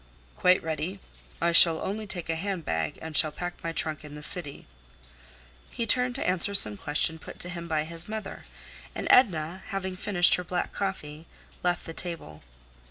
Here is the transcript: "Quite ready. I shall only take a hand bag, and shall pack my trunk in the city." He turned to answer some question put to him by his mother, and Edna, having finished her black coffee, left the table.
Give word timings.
"Quite 0.35 0.63
ready. 0.63 0.99
I 1.39 1.51
shall 1.51 1.79
only 1.79 2.07
take 2.07 2.27
a 2.27 2.35
hand 2.35 2.65
bag, 2.65 2.97
and 3.03 3.15
shall 3.15 3.31
pack 3.31 3.63
my 3.63 3.71
trunk 3.71 4.03
in 4.03 4.15
the 4.15 4.23
city." 4.23 4.65
He 5.69 5.85
turned 5.85 6.15
to 6.15 6.27
answer 6.27 6.55
some 6.55 6.75
question 6.75 7.19
put 7.19 7.37
to 7.41 7.49
him 7.49 7.67
by 7.67 7.83
his 7.83 8.09
mother, 8.09 8.45
and 8.95 9.05
Edna, 9.11 9.61
having 9.67 9.95
finished 9.95 10.33
her 10.33 10.43
black 10.43 10.73
coffee, 10.73 11.27
left 11.61 11.85
the 11.85 11.93
table. 11.93 12.41